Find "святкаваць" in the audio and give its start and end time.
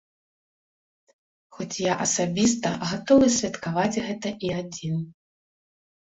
3.35-4.01